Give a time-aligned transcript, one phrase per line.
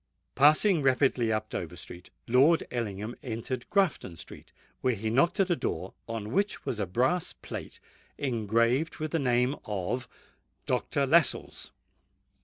[0.33, 5.55] Passing rapidly up Dover Street, Lord Ellingham entered Grafton Street, where he knocked at a
[5.55, 7.79] door on which was a brass plate
[8.17, 10.07] engraved with the name of
[10.65, 11.05] DR.
[11.05, 11.69] LASCELLES.